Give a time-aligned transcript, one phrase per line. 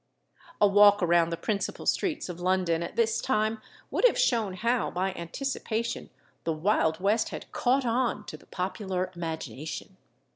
[0.59, 3.61] A walk around the principal streets of London at this time
[3.91, 6.09] would have shown how, by anticipation,
[6.43, 9.97] the Wild West had "caught on" to the popular imagination.